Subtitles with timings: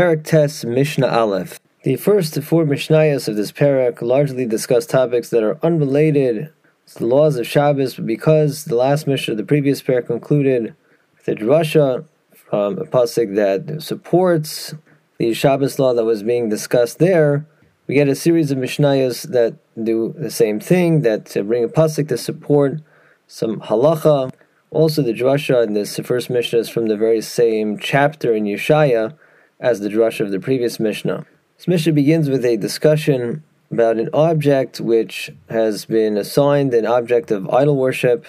[0.00, 1.60] Perek Tes Mishnah Aleph.
[1.82, 6.50] The first four Mishnayos of this perek largely discuss topics that are unrelated
[6.86, 10.74] to the laws of Shabbos, but because the last Mishnah of the previous perek concluded
[11.18, 14.74] with a drasha from a pasuk that supports
[15.18, 17.44] the Shabbos law that was being discussed there,
[17.86, 22.08] we get a series of Mishnayos that do the same thing, that bring a pasuk
[22.08, 22.80] to support
[23.26, 24.32] some halacha.
[24.70, 29.14] Also, the drasha in this first Mishnah is from the very same chapter in Yeshaya
[29.60, 31.26] as the drasha of the previous Mishnah.
[31.56, 37.30] This Mishnah begins with a discussion about an object which has been assigned an object
[37.30, 38.24] of idol worship.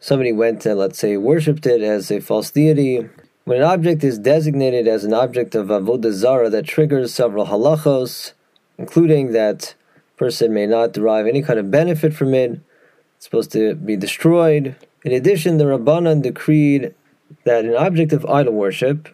[0.00, 3.08] Somebody went and, let's say, worshipped it as a false deity.
[3.44, 8.32] When an object is designated as an object of avodah zara, that triggers several halachos,
[8.78, 9.74] including that
[10.16, 12.60] person may not derive any kind of benefit from it.
[13.16, 14.76] It's supposed to be destroyed.
[15.04, 16.94] In addition, the Rabbanan decreed
[17.44, 19.08] that an object of idol worship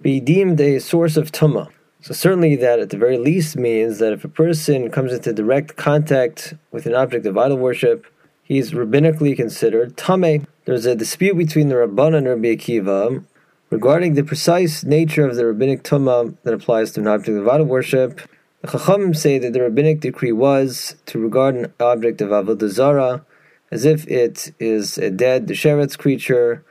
[0.00, 1.68] be deemed a source of tumah.
[2.00, 5.76] So certainly that at the very least means that if a person comes into direct
[5.76, 8.06] contact with an object of idol worship,
[8.42, 10.46] he's rabbinically considered tameh.
[10.64, 13.24] There's a dispute between the Rabbanan and Rabbi Akiva
[13.70, 17.66] regarding the precise nature of the rabbinic tumah that applies to an object of idol
[17.66, 18.20] worship.
[18.62, 23.24] The Chachamim say that the rabbinic decree was to regard an object of avodah zarah
[23.70, 26.64] as if it is a dead, sheretz creature.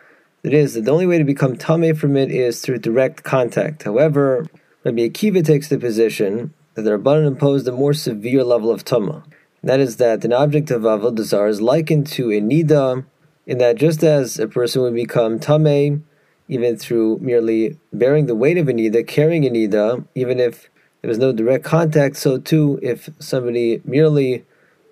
[0.43, 3.83] It is that the only way to become tameh from it is through direct contact.
[3.83, 4.45] However,
[4.83, 9.23] Rabbi Akiva takes the position that the Rabbanan imposed a more severe level of Tumah.
[9.63, 13.03] That is that an object of Avodah Zarah is likened to a Nida,
[13.47, 16.01] in that just as a person would become Tameh,
[16.47, 20.69] even through merely bearing the weight of a Nida, carrying a Nida, even if
[21.01, 24.45] there was no direct contact, so too, if somebody merely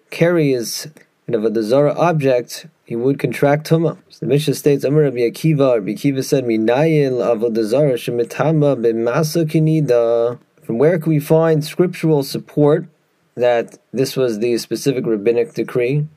[0.09, 0.87] carries
[1.27, 3.97] an a Zarah object, he would contract Tumah.
[4.09, 10.39] So the Mishnah states, Amar Rabbi Akiva, Rabbi Akiva said, Minayin Avodah Shemitama b'masa kinida.
[10.61, 12.87] From where can we find scriptural support
[13.35, 16.07] that this was the specific rabbinic decree?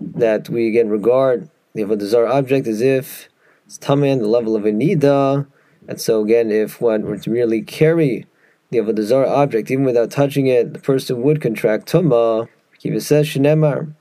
[0.00, 3.28] That we again regard the Avodah object as if
[3.64, 5.46] it's Tameh the level of a Nida.
[5.88, 8.26] And so again, if one were to merely carry
[8.70, 12.48] the Avodah object, even without touching it, the person would contract Tumah.
[12.78, 13.94] Kiva says, Shenemar,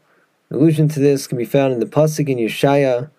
[0.52, 3.10] allusion to this can be found in the pasuk in Yeshaya,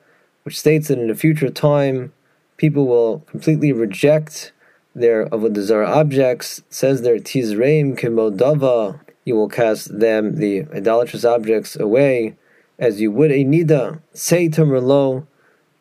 [0.42, 2.12] which states that in a future time,
[2.56, 4.52] people will completely reject
[4.94, 6.62] their avodah zarah objects.
[6.68, 12.36] Says there, tizreim kemodava, you will cast them, the idolatrous objects, away,
[12.78, 14.00] as you would a nida.
[14.14, 15.26] Tzei tomar lo,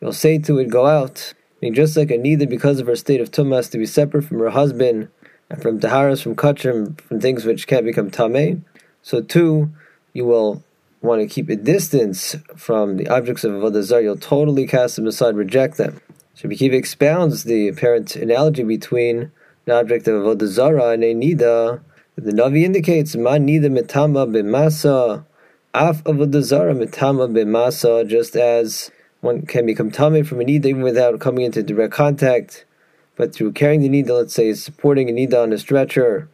[0.00, 1.34] you'll say to it, go out.
[1.36, 3.86] I mean, just like a nida, because of her state of tumah, has to be
[3.86, 5.08] separate from her husband,
[5.48, 8.62] and from taharas, from kachim, from things which can't become tameh.
[9.02, 9.70] So too,
[10.12, 10.62] you will
[11.02, 15.06] want to keep a distance from the objects of Avodah Zarah, you'll totally cast them
[15.06, 16.00] aside, reject them.
[16.34, 19.30] So Kiva expounds the apparent analogy between
[19.66, 21.80] an object of Avodah Zarah and a Nida.
[22.16, 25.24] The Navi indicates, Ma Nida Mitama B'masa,
[25.72, 28.90] Af Avodah Zarah Mitama B'masa, just as
[29.20, 32.66] one can become Tame from a Nida even without coming into direct contact,
[33.16, 36.28] but through carrying the Nida, let's say, supporting a Nida on a stretcher,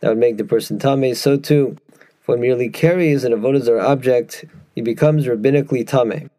[0.00, 1.76] that would make the person Tame, so too
[2.22, 4.44] if one merely carries an avodah object,
[4.76, 6.30] he becomes rabbinically tameh.